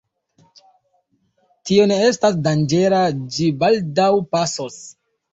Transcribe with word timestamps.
Tio 1.69 1.83
ne 1.91 1.97
estas 2.05 2.39
danĝera, 2.47 3.01
ĝi 3.35 3.49
baldaŭ 3.65 4.09
pasos. 4.37 4.79